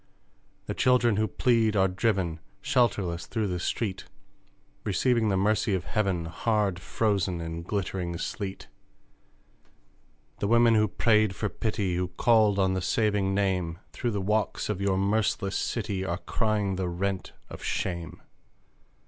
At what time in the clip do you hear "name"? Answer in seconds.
13.35-13.77